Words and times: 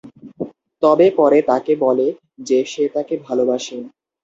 তবে 0.83 1.07
পরে 1.19 1.39
তাকে 1.49 1.73
বলে 1.85 2.07
যে 2.47 2.59
সে 2.65 2.83
তাকে 2.95 3.13
ভালবাসে। 3.25 3.77